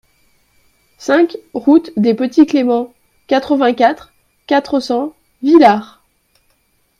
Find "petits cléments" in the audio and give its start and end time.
2.15-2.91